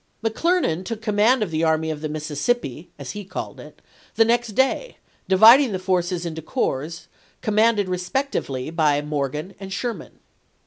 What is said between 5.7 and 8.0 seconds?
the forces into corps, commanded